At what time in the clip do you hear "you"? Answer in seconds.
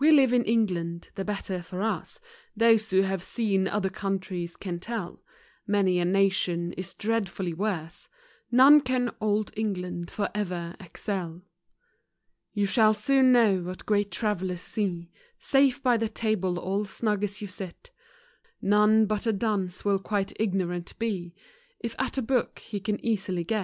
12.52-12.66, 17.40-17.46